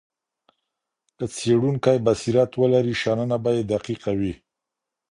که 1.17 1.25
څېړونکی 1.35 1.97
بصیرت 2.05 2.51
ولري 2.61 2.95
شننه 3.01 3.37
به 3.43 3.49
یې 3.55 3.63
دقیقه 3.73 4.11
وي. 4.19 4.33